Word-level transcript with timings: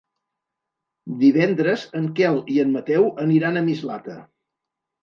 Divendres 1.19 1.85
en 2.01 2.09
Quel 2.21 2.41
i 2.57 2.59
en 2.65 2.75
Mateu 2.79 3.07
aniran 3.27 3.63
a 3.63 3.67
Mislata. 3.71 4.23